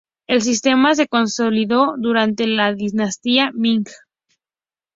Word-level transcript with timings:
El 0.25 0.41
sistema 0.41 0.95
se 0.95 1.07
consolidó 1.07 1.93
durante 1.95 2.47
la 2.47 2.73
dinastía 2.73 3.51
Ming. 3.53 3.85